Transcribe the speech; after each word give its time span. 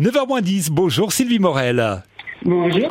9h10, 0.00 0.70
bonjour 0.70 1.12
Sylvie 1.12 1.40
Morel. 1.40 2.04
Bonjour 2.44 2.88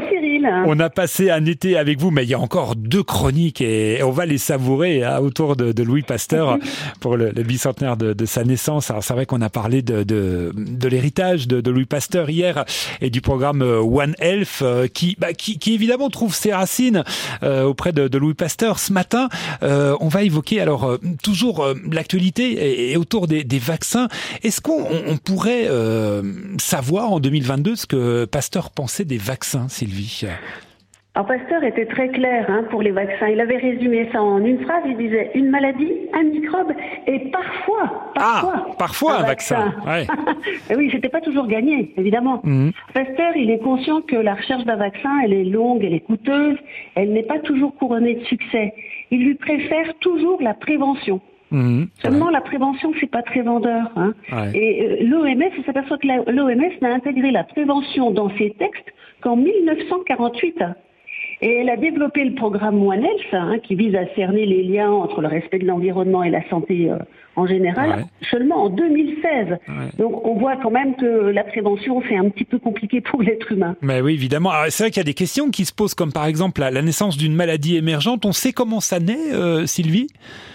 On 0.66 0.80
a 0.80 0.90
passé 0.90 1.30
un 1.30 1.46
été 1.46 1.78
avec 1.78 2.00
vous, 2.00 2.12
mais 2.12 2.24
il 2.24 2.30
y 2.30 2.34
a 2.34 2.40
encore 2.40 2.76
deux 2.76 3.04
chroniques 3.04 3.62
et 3.62 4.02
on 4.04 4.12
va 4.12 4.26
les 4.26 4.38
savourer 4.38 5.04
hein, 5.04 5.20
autour 5.20 5.56
de, 5.56 5.84
Louis 5.84 6.02
Pasteur 6.02 6.58
pour 7.00 7.18
le, 7.18 7.32
bicentenaire 7.32 7.98
de, 7.98 8.26
sa 8.26 8.44
naissance. 8.44 8.90
Alors 8.90 9.04
c'est 9.04 9.14
vrai 9.14 9.26
qu'on 9.26 9.42
a 9.42 9.50
parlé 9.50 9.82
de, 9.82 10.04
de, 10.04 10.88
l'héritage 10.88 11.48
de, 11.48 11.70
Louis 11.70 11.86
Pasteur 11.86 12.30
hier 12.30 12.66
et 13.02 13.10
du 13.10 13.22
programme 13.22 13.62
euh, 13.62 13.80
One 13.80 14.16
Health 14.20 14.60
euh, 14.62 14.88
qui, 14.88 15.16
bah, 15.20 15.34
qui, 15.34 15.60
qui, 15.60 15.74
évidemment 15.74 16.10
trouve 16.10 16.34
ses 16.34 16.54
racines 16.54 17.04
euh, 17.44 17.64
auprès 17.64 17.92
de, 17.94 18.18
Louis 18.18 18.34
Pasteur. 18.34 18.80
Ce 18.80 18.92
matin, 18.92 19.30
on 19.62 20.08
va 20.08 20.24
évoquer 20.24 20.60
alors 20.60 20.98
toujours 21.22 21.68
l'actualité 21.92 22.92
et, 22.92 22.98
autour 22.98 23.28
des, 23.28 23.44
des 23.44 23.60
vaccins. 23.60 24.08
Est-ce 24.44 24.62
qu'on 24.62 24.88
on 25.08 25.18
pourrait 25.18 25.68
savoir 26.58 27.12
en 27.12 27.20
2022 27.20 27.76
ce 27.76 27.86
que 27.86 28.26
Pasteur 28.26 28.72
pensait 28.72 29.06
des 29.06 29.18
vaccins 29.18 29.68
Sylvie? 29.70 30.07
Alors 31.18 31.26
Pasteur 31.26 31.64
était 31.64 31.88
très 31.88 32.10
clair 32.10 32.46
hein, 32.48 32.64
pour 32.70 32.84
les 32.84 32.92
vaccins. 32.92 33.28
Il 33.30 33.42
avait 33.42 33.58
résumé 33.58 34.08
ça 34.12 34.22
en 34.22 34.38
une 34.46 34.60
phrase. 34.64 34.84
Il 34.86 34.98
disait 34.98 35.32
une 35.34 35.50
maladie, 35.50 35.92
un 36.14 36.22
microbe 36.22 36.72
et 37.08 37.32
parfois, 37.32 38.12
parfois, 38.14 38.54
ah, 38.56 38.76
parfois 38.78 39.14
un, 39.16 39.24
vaccin. 39.24 39.74
vaccin. 39.84 40.14
oui, 40.78 40.92
c'était 40.92 41.10
pas 41.10 41.22
toujours 41.22 41.48
gagné, 41.48 41.92
évidemment. 41.98 42.42
Mhm. 42.44 42.72
Pasteur, 42.94 43.36
il 43.36 43.50
est 43.50 43.58
conscient 43.58 44.02
que 44.02 44.16
la 44.16 44.36
recherche 44.36 44.64
d'un 44.66 44.76
vaccin, 44.76 45.10
elle 45.24 45.34
est 45.34 45.46
longue, 45.46 45.84
elle 45.84 45.96
est 45.96 46.02
coûteuse, 46.02 46.60
elle 46.94 47.12
n'est 47.14 47.24
pas 47.24 47.40
toujours 47.40 47.74
couronnée 47.78 48.14
de 48.14 48.24
succès. 48.26 48.76
Il 49.10 49.26
lui 49.26 49.34
préfère 49.34 49.96
toujours 50.00 50.40
la 50.40 50.54
prévention. 50.54 51.20
Mhm. 51.52 51.88
Seulement, 52.02 52.30
la 52.30 52.42
prévention, 52.42 52.92
c'est 53.00 53.10
pas 53.10 53.24
très 53.24 53.42
vendeur. 53.42 53.92
Hein. 53.96 54.14
Et 54.54 54.84
euh, 54.84 54.98
l'OMS, 55.02 55.52
on 55.60 55.64
s'aperçoit 55.64 55.98
que 55.98 56.08
l'OMS 56.32 56.72
n'a 56.82 56.94
intégré 56.94 57.32
la 57.32 57.44
prévention 57.44 58.12
dans 58.12 58.30
ses 58.38 58.52
textes 58.52 58.94
qu'en 59.22 59.36
1948. 59.38 60.64
Et 61.42 61.58
elle 61.58 61.70
a 61.70 61.78
développé 61.78 62.24
le 62.24 62.34
programme 62.34 62.82
One 62.82 63.04
Health, 63.04 63.34
hein, 63.34 63.60
qui 63.62 63.76
vise 63.76 63.96
à 63.96 64.08
cerner 64.16 64.46
les 64.46 64.64
liens 64.64 64.92
entre 64.92 65.22
le 65.22 65.28
respect 65.28 65.60
de 65.60 65.66
l'environnement 65.66 66.24
et 66.24 66.32
la 66.32 66.48
santé 66.50 66.90
euh, 66.90 66.98
en 67.38 67.46
général, 67.46 68.06
seulement 68.32 68.64
en 68.64 68.70
2016. 68.70 69.60
Donc 70.00 70.26
on 70.26 70.40
voit 70.40 70.56
quand 70.58 70.72
même 70.72 70.96
que 70.96 71.06
la 71.06 71.44
prévention, 71.44 72.02
c'est 72.10 72.18
un 72.18 72.30
petit 72.30 72.44
peu 72.44 72.58
compliqué 72.58 73.00
pour 73.00 73.22
l'être 73.22 73.52
humain. 73.52 73.76
Mais 73.82 74.02
oui, 74.02 74.14
évidemment. 74.14 74.50
C'est 74.70 74.86
vrai 74.86 74.92
qu'il 74.92 75.00
y 75.00 75.02
a 75.02 75.04
des 75.06 75.14
questions 75.14 75.52
qui 75.52 75.64
se 75.64 75.72
posent, 75.72 75.94
comme 75.94 76.12
par 76.12 76.26
exemple 76.26 76.62
la, 76.62 76.82
naissance 76.82 77.16
d'une 77.16 77.36
maladie 77.36 77.78
émergente. 77.78 78.26
On 78.26 78.32
sait 78.32 78.54
comment 78.54 78.80
ça 78.80 79.00
naît, 79.00 79.34
euh, 79.34 79.68
Sylvie? 79.68 80.08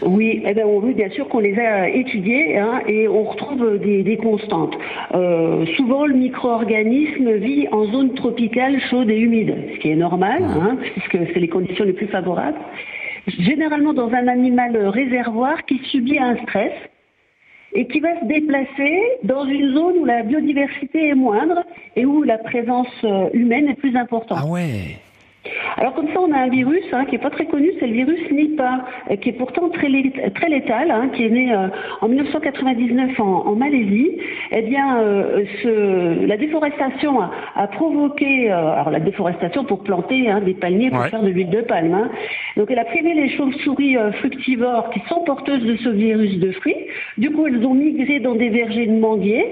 Oui, 0.02 0.42
eh 0.44 0.64
on 0.64 0.80
veut 0.80 0.92
bien 0.92 1.08
sûr 1.10 1.28
qu'on 1.28 1.38
les 1.38 1.56
a 1.56 1.88
étudiées 1.88 2.58
hein, 2.58 2.80
et 2.88 3.06
on 3.06 3.22
retrouve 3.22 3.78
des, 3.78 4.02
des 4.02 4.16
constantes. 4.16 4.74
Euh, 5.14 5.64
souvent, 5.76 6.04
le 6.04 6.14
micro-organisme 6.14 7.36
vit 7.36 7.68
en 7.70 7.84
zone 7.92 8.14
tropicale 8.14 8.80
chaude 8.90 9.08
et 9.08 9.18
humide, 9.18 9.54
ce 9.74 9.78
qui 9.78 9.90
est 9.90 9.96
normal, 9.96 10.42
hein, 10.60 10.76
puisque 10.80 11.32
c'est 11.32 11.40
les 11.40 11.48
conditions 11.48 11.84
les 11.84 11.92
plus 11.92 12.08
favorables 12.08 12.58
généralement 13.26 13.92
dans 13.92 14.10
un 14.12 14.28
animal 14.28 14.76
réservoir 14.88 15.64
qui 15.64 15.78
subit 15.90 16.18
un 16.18 16.36
stress 16.42 16.72
et 17.74 17.86
qui 17.86 18.00
va 18.00 18.20
se 18.20 18.26
déplacer 18.26 19.00
dans 19.22 19.46
une 19.46 19.74
zone 19.74 19.98
où 19.98 20.04
la 20.04 20.22
biodiversité 20.22 21.08
est 21.08 21.14
moindre 21.14 21.64
et 21.96 22.04
où 22.04 22.22
la 22.22 22.38
présence 22.38 22.92
euh, 23.04 23.30
humaine 23.32 23.68
est 23.68 23.74
plus 23.74 23.96
importante. 23.96 24.38
Ah 24.42 24.46
ouais. 24.46 24.98
Alors 25.76 25.94
comme 25.94 26.08
ça, 26.08 26.20
on 26.20 26.32
a 26.32 26.38
un 26.38 26.48
virus 26.48 26.84
hein, 26.92 27.04
qui 27.06 27.16
est 27.16 27.18
pas 27.18 27.30
très 27.30 27.46
connu, 27.46 27.70
c'est 27.78 27.86
le 27.86 27.94
virus 27.94 28.20
Nipah, 28.30 28.84
qui 29.20 29.30
est 29.30 29.32
pourtant 29.32 29.68
très, 29.70 29.88
très 30.34 30.48
létal, 30.48 30.90
hein, 30.90 31.10
qui 31.14 31.24
est 31.24 31.30
né 31.30 31.52
euh, 31.52 31.68
en 32.00 32.08
1999 32.08 33.20
en, 33.20 33.54
Malaisie. 33.54 34.10
Eh 34.50 34.62
bien, 34.62 35.00
euh, 35.00 35.44
ce, 35.62 36.26
la 36.26 36.36
déforestation 36.36 37.20
a, 37.20 37.66
provoqué, 37.68 38.50
euh, 38.50 38.72
alors 38.72 38.90
la 38.90 39.00
déforestation 39.00 39.64
pour 39.64 39.82
planter 39.82 40.30
hein, 40.30 40.40
des 40.40 40.54
palmiers 40.54 40.90
pour 40.90 41.04
faire 41.06 41.22
de 41.22 41.28
l'huile 41.28 41.50
de 41.50 41.60
palme. 41.60 42.08
Donc 42.56 42.70
elle 42.70 42.78
a 42.78 42.84
privé 42.84 43.14
les 43.14 43.30
chauves-souris 43.36 43.96
fructivores 44.18 44.90
qui 44.90 45.00
sont 45.08 45.22
porteuses 45.24 45.64
de 45.64 45.76
ce 45.76 45.88
virus 45.88 46.38
de 46.38 46.52
fruits. 46.52 46.76
Du 47.18 47.30
coup, 47.30 47.46
elles 47.46 47.64
ont 47.64 47.74
migré 47.74 48.20
dans 48.20 48.34
des 48.34 48.48
vergers 48.48 48.86
de 48.86 48.98
manguiers 48.98 49.46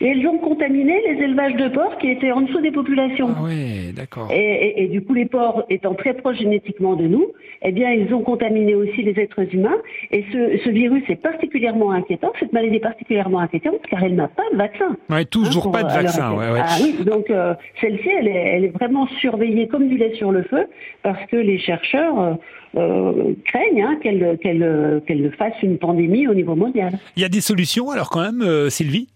et 0.00 0.08
elles 0.08 0.26
ont 0.26 0.38
contaminé 0.38 1.00
les 1.06 1.22
élevages 1.24 1.54
de 1.56 1.68
porcs 1.68 1.98
qui 1.98 2.10
étaient 2.10 2.32
en 2.32 2.42
dessous 2.42 2.60
des 2.60 2.70
populations. 2.70 3.30
Ah 3.36 3.42
oui, 3.44 3.92
d'accord. 3.94 4.28
Et, 4.30 4.36
et, 4.36 4.82
et, 4.84 4.88
du 4.88 5.02
coup, 5.02 5.14
les 5.14 5.26
porcs 5.26 5.59
étant 5.68 5.94
très 5.94 6.14
proches 6.14 6.38
génétiquement 6.38 6.94
de 6.96 7.06
nous, 7.06 7.26
eh 7.62 7.72
bien, 7.72 7.92
ils 7.92 8.12
ont 8.14 8.22
contaminé 8.22 8.74
aussi 8.74 9.02
les 9.02 9.18
êtres 9.20 9.54
humains. 9.54 9.76
Et 10.10 10.24
ce, 10.32 10.58
ce 10.64 10.70
virus 10.70 11.02
est 11.08 11.20
particulièrement 11.20 11.90
inquiétant. 11.92 12.32
Cette 12.40 12.52
maladie 12.52 12.76
est 12.76 12.80
particulièrement 12.80 13.40
inquiétante 13.40 13.80
car 13.88 14.02
elle 14.02 14.14
n'a 14.14 14.28
pas 14.28 14.44
de 14.52 14.56
vaccin. 14.56 14.96
Ouais, 15.10 15.24
toujours 15.24 15.68
hein, 15.68 15.70
pas 15.72 15.82
de 15.82 15.92
vaccin. 15.92 16.32
Ouais, 16.32 16.50
ouais. 16.50 16.60
Ah 16.62 16.76
oui, 16.82 17.04
donc 17.04 17.30
euh, 17.30 17.54
celle-ci, 17.80 18.08
elle 18.08 18.28
est, 18.28 18.56
elle 18.56 18.64
est, 18.64 18.68
vraiment 18.68 19.06
surveillée 19.20 19.68
comme 19.68 19.88
du 19.88 19.96
lait 19.96 20.14
sur 20.14 20.32
le 20.32 20.42
feu 20.44 20.66
parce 21.02 21.24
que 21.26 21.36
les 21.36 21.58
chercheurs 21.58 22.18
euh, 22.18 22.34
euh, 22.76 23.34
craignent 23.44 23.82
hein, 23.82 23.98
qu'elle 24.02 24.38
qu'elle 24.38 25.02
qu'elle 25.06 25.32
fasse 25.32 25.54
une 25.62 25.78
pandémie 25.78 26.28
au 26.28 26.34
niveau 26.34 26.54
mondial. 26.54 26.92
Il 27.16 27.22
y 27.22 27.26
a 27.26 27.28
des 27.28 27.40
solutions 27.40 27.90
alors 27.90 28.10
quand 28.10 28.20
même, 28.22 28.70
Sylvie? 28.70 29.08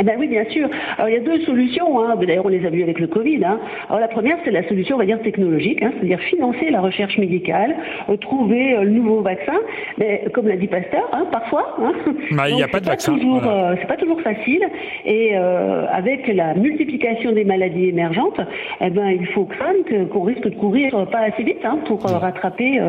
Eh 0.00 0.02
ben 0.02 0.16
oui, 0.18 0.28
bien 0.28 0.44
sûr. 0.46 0.68
Alors 0.96 1.10
il 1.10 1.14
y 1.14 1.18
a 1.18 1.20
deux 1.20 1.40
solutions. 1.44 2.00
Hein. 2.00 2.16
D'ailleurs, 2.16 2.46
on 2.46 2.48
les 2.48 2.64
a 2.64 2.70
vues 2.70 2.82
avec 2.82 2.98
le 2.98 3.06
Covid. 3.06 3.44
Hein. 3.44 3.60
Alors 3.88 4.00
la 4.00 4.08
première, 4.08 4.38
c'est 4.44 4.50
la 4.50 4.66
solution, 4.66 4.96
on 4.96 4.98
va 4.98 5.04
dire 5.04 5.20
technologique, 5.20 5.82
hein, 5.82 5.92
c'est-à-dire 5.96 6.20
financer 6.20 6.70
la 6.70 6.80
recherche 6.80 7.18
médicale, 7.18 7.76
euh, 8.08 8.16
trouver 8.16 8.74
euh, 8.74 8.84
le 8.84 8.90
nouveau 8.90 9.20
vaccin. 9.20 9.58
Mais 9.98 10.24
comme 10.32 10.48
l'a 10.48 10.56
dit 10.56 10.68
Pasteur, 10.68 11.10
parfois. 11.30 11.76
Bah, 12.32 12.48
il 12.48 12.56
n'y 12.56 12.62
a 12.62 12.68
pas 12.68 12.80
de 12.80 12.86
vaccin. 12.86 13.12
Toujours, 13.12 13.46
euh, 13.46 13.74
c'est 13.78 13.86
pas 13.86 13.96
toujours 13.96 14.20
facile. 14.22 14.62
Et 15.04 15.32
euh, 15.34 15.86
avec 15.92 16.26
la 16.28 16.54
multiplication 16.54 17.32
des 17.32 17.44
maladies 17.44 17.86
émergentes, 17.86 18.40
eh 18.80 18.88
ben 18.90 19.08
il 19.08 19.26
faut 19.28 19.44
craindre 19.44 20.08
qu'on 20.10 20.22
risque 20.22 20.44
de 20.44 20.54
courir 20.54 21.06
pas 21.10 21.20
assez 21.20 21.42
vite 21.42 21.58
pour 21.86 22.02
rattraper 22.02 22.80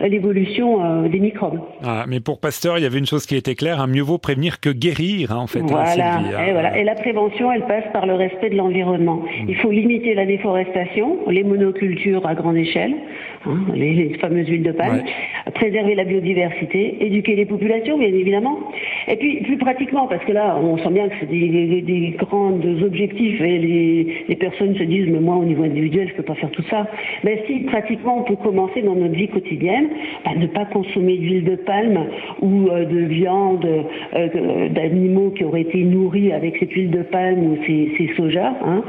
l'évolution 0.00 1.08
des 1.08 1.18
microbes. 1.18 1.60
Ah, 1.82 2.04
mais 2.06 2.20
pour 2.20 2.40
Pasteur, 2.40 2.78
il 2.78 2.82
y 2.82 2.86
avait 2.86 2.98
une 2.98 3.06
chose 3.06 3.26
qui 3.26 3.36
était 3.36 3.54
claire 3.54 3.86
mieux 3.88 4.02
vaut 4.02 4.18
prévenir 4.18 4.60
que 4.60 4.70
guérir, 4.70 5.36
en 5.36 5.46
fait. 5.46 5.60
Voilà. 5.60 6.20
Et, 6.46 6.52
voilà. 6.60 6.78
et 6.78 6.84
la 6.84 6.94
prévention, 6.94 7.50
elle 7.52 7.66
passe 7.66 7.84
par 7.92 8.06
le 8.06 8.14
respect 8.14 8.50
de 8.50 8.56
l'environnement. 8.56 9.16
Mm. 9.16 9.48
Il 9.48 9.56
faut 9.56 9.70
limiter 9.70 10.14
la 10.14 10.26
déforestation, 10.26 11.18
les 11.28 11.44
monocultures 11.44 12.26
à 12.26 12.34
grande 12.34 12.56
échelle, 12.56 12.94
hein, 13.46 13.58
les, 13.74 14.14
fameuses 14.20 14.48
huiles 14.48 14.62
de 14.62 14.72
palme, 14.72 15.02
préserver 15.54 15.94
la 15.94 16.04
biodiversité, 16.04 17.04
éduquer 17.04 17.36
les 17.36 17.46
populations, 17.46 17.98
bien 17.98 18.08
évidemment. 18.08 18.58
Et 19.10 19.16
puis, 19.16 19.40
plus 19.42 19.56
pratiquement, 19.58 20.06
parce 20.06 20.24
que 20.24 20.32
là, 20.32 20.56
on 20.62 20.78
sent 20.78 20.90
bien 20.90 21.08
que 21.08 21.14
c'est 21.20 21.28
des, 21.28 21.82
des, 21.82 22.14
grands 22.16 22.58
objectifs 22.82 23.40
et 23.40 23.58
les, 23.58 24.24
les, 24.28 24.36
personnes 24.36 24.76
se 24.76 24.84
disent, 24.84 25.08
mais 25.10 25.18
moi, 25.20 25.36
au 25.36 25.44
niveau 25.44 25.64
individuel, 25.64 26.08
je 26.08 26.14
peux 26.14 26.22
pas 26.22 26.36
faire 26.36 26.50
tout 26.50 26.62
ça. 26.70 26.86
Mais 27.24 27.42
si, 27.46 27.60
pratiquement, 27.60 28.20
on 28.20 28.22
peut 28.22 28.36
commencer 28.36 28.82
dans 28.82 28.94
notre 28.94 29.14
vie 29.14 29.28
quotidienne, 29.28 29.88
bah, 30.24 30.32
ne 30.36 30.46
pas 30.46 30.64
consommer 30.66 31.16
d'huile 31.16 31.44
de 31.44 31.56
palme 31.56 32.06
ou 32.40 32.68
euh, 32.68 32.84
de 32.84 32.98
viande 32.98 33.66
euh, 34.14 34.68
d'animaux 34.68 35.30
qui 35.30 35.44
auraient 35.44 35.62
été 35.62 35.82
nourris 35.82 36.32
avec 36.32 36.58
cette 36.58 36.72
huile 36.72 36.90
de 36.90 37.02
palme 37.02 37.44
ou 37.44 37.58
ces, 37.66 37.92
ces 37.98 38.14
sojas. 38.16 38.54
Hein. 38.64 38.82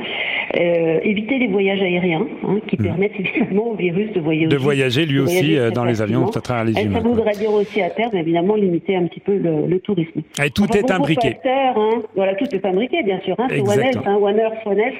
Euh, 0.59 0.99
éviter 1.03 1.39
les 1.39 1.47
voyages 1.47 1.81
aériens, 1.81 2.27
hein, 2.47 2.59
qui 2.67 2.75
hmm. 2.77 2.83
permettent 2.83 3.19
évidemment 3.19 3.69
au 3.69 3.75
virus 3.75 4.11
de 4.13 4.19
voyager. 4.19 4.47
De 4.47 4.57
voyager 4.57 5.05
lui 5.05 5.19
aussi 5.19 5.57
dans 5.73 5.85
les 5.85 6.01
avions, 6.01 6.27
à 6.27 6.41
travers 6.41 6.65
les 6.65 6.79
humains. 6.79 7.01
Ça 7.01 7.07
voudrait 7.07 7.33
dire 7.33 7.53
aussi 7.53 7.81
à 7.81 7.89
terme, 7.89 8.15
évidemment, 8.15 8.55
limiter 8.55 8.95
un 8.95 9.05
petit 9.05 9.19
peu 9.19 9.37
le, 9.37 9.79
tourisme. 9.79 10.10
Et 10.43 10.49
tout 10.49 10.67
est 10.75 10.89
imbriqué. 10.91 11.37
hein, 11.45 12.01
voilà, 12.15 12.35
tout 12.35 12.53
est 12.53 12.65
imbriqué, 12.65 13.03
bien 13.03 13.19
sûr. 13.21 13.35
Hein, 13.39 13.47
c'est 13.49 13.61
One 13.61 13.79
Health, 13.79 14.03
hein, 14.05 14.17
One 14.21 14.37
Earth, 14.37 14.65
One 14.65 14.79
Health. 14.79 14.97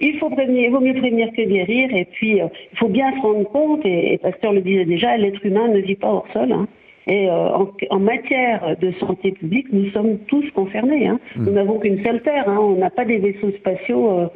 Il 0.00 0.18
faut 0.18 0.30
prévenir, 0.30 0.64
il 0.64 0.70
vaut 0.70 0.80
mieux 0.80 0.94
prévenir 0.94 1.28
que 1.36 1.42
guérir, 1.42 1.94
et 1.94 2.04
puis 2.04 2.40
euh, 2.40 2.48
il 2.72 2.78
faut 2.78 2.88
bien 2.88 3.12
se 3.16 3.20
rendre 3.20 3.44
compte, 3.50 3.86
et, 3.86 4.14
et 4.14 4.18
Pasteur 4.18 4.52
le 4.52 4.60
disait 4.60 4.84
déjà, 4.84 5.16
l'être 5.16 5.44
humain 5.46 5.68
ne 5.68 5.78
vit 5.78 5.94
pas 5.94 6.08
hors 6.08 6.26
sol. 6.32 6.52
Hein. 6.52 6.66
Et 7.06 7.28
euh, 7.28 7.32
en, 7.32 7.70
en, 7.90 7.98
matière 7.98 8.76
de 8.80 8.92
santé 8.98 9.32
publique, 9.32 9.66
nous 9.72 9.90
sommes 9.90 10.18
tous 10.26 10.44
concernés. 10.54 11.06
Hein. 11.06 11.20
Hmm. 11.36 11.44
Nous 11.44 11.52
n'avons 11.52 11.78
qu'une 11.78 12.02
seule 12.02 12.22
terre. 12.22 12.48
Hein. 12.48 12.56
On 12.58 12.76
n'a 12.76 12.88
pas 12.88 13.04
des 13.04 13.18
vaisseaux 13.18 13.50
spatiaux 13.58 14.10
euh, 14.10 14.26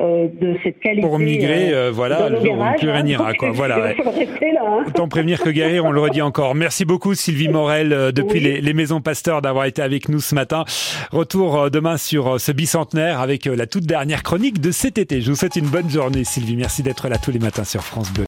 euh 0.00 0.26
de 0.40 0.56
cette 0.64 0.80
qualité. 0.80 1.06
Pour 1.06 1.20
migrer, 1.20 1.72
voilà, 1.92 2.28
le 2.28 2.38
plus 2.38 2.90
rien 2.90 3.02
n'ira. 3.04 3.32
Quoi. 3.34 3.52
Voilà, 3.52 3.80
ouais. 3.80 3.96
hein. 4.60 4.84
Autant 4.88 5.08
prévenir 5.08 5.40
que 5.40 5.50
guérir, 5.50 5.84
on 5.84 5.92
le 5.92 6.00
redit 6.00 6.20
encore. 6.20 6.56
Merci 6.56 6.84
beaucoup 6.84 7.14
Sylvie 7.14 7.48
Morel 7.48 7.90
depuis 8.12 8.40
les, 8.40 8.60
les, 8.60 8.74
Maisons 8.74 9.00
Pasteurs 9.00 9.40
d'avoir 9.40 9.66
été 9.66 9.80
avec 9.80 10.08
nous 10.08 10.20
ce 10.20 10.34
matin. 10.34 10.64
Retour 11.12 11.70
demain 11.70 11.96
sur 11.96 12.40
ce 12.40 12.50
bicentenaire 12.50 13.20
avec 13.20 13.46
la 13.46 13.66
toute 13.66 13.84
dernière 13.84 14.24
chronique 14.24 14.60
de 14.60 14.72
cet 14.72 14.98
été. 14.98 15.20
Je 15.20 15.30
vous 15.30 15.36
souhaite 15.36 15.56
une 15.56 15.68
bonne 15.68 15.88
journée 15.88 16.24
Sylvie. 16.24 16.56
Merci 16.56 16.82
d'être 16.82 17.08
là 17.08 17.18
tous 17.18 17.30
les 17.30 17.38
matins 17.38 17.64
sur 17.64 17.82
France 17.82 18.12
Bleu. 18.12 18.24